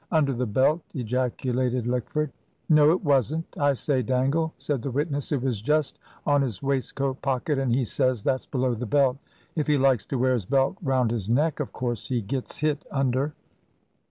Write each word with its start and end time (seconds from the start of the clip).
"Under 0.11 0.33
the 0.33 0.47
belt," 0.47 0.81
ejaculated 0.95 1.85
Lickford. 1.85 2.31
"No, 2.67 2.89
it 2.89 3.03
wasn't 3.03 3.45
I 3.59 3.73
say, 3.73 4.01
Dangle," 4.01 4.51
said 4.57 4.81
the 4.81 4.89
witness, 4.89 5.31
"it 5.31 5.43
was 5.43 5.61
just 5.61 5.99
on 6.25 6.41
his 6.41 6.63
waistcoat 6.63 7.21
pocket, 7.21 7.59
and 7.59 7.71
he 7.71 7.83
says 7.85 8.23
that's 8.23 8.47
below 8.47 8.73
the 8.73 8.87
belt. 8.87 9.17
If 9.55 9.67
he 9.67 9.77
likes 9.77 10.07
to 10.07 10.17
wear 10.17 10.33
his 10.33 10.45
belt 10.47 10.75
round 10.81 11.11
his 11.11 11.29
neck, 11.29 11.59
of 11.59 11.71
course 11.71 12.07
he 12.07 12.23
gets 12.23 12.57
hit 12.57 12.83
under." 12.89 13.35